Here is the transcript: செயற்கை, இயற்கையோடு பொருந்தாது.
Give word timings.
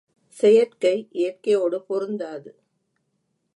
செயற்கை, 0.37 1.07
இயற்கையோடு 1.11 1.81
பொருந்தாது. 1.81 2.51